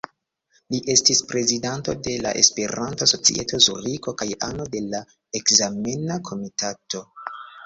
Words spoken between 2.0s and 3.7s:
de la Esperanto-Societo